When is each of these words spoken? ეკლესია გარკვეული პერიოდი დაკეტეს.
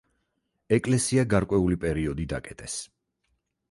ეკლესია 0.77 1.27
გარკვეული 1.35 1.81
პერიოდი 1.87 2.29
დაკეტეს. 2.35 2.85